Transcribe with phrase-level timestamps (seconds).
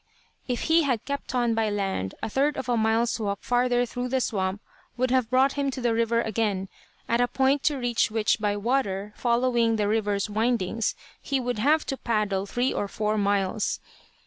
[0.47, 4.07] If he had kept on by land, a third of a mile's walk farther through
[4.07, 4.59] the swamp
[4.97, 6.69] would have brought him to the river again,
[7.07, 11.85] at a point to reach which by water, following the river's windings, he would have
[11.85, 13.79] to paddle three or four miles.